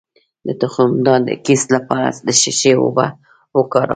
د 0.47 0.49
تخمدان 0.61 1.19
د 1.29 1.31
کیست 1.45 1.67
لپاره 1.75 2.07
د 2.27 2.29
څه 2.41 2.51
شي 2.59 2.71
اوبه 2.81 3.07
وکاروم؟ 3.57 3.89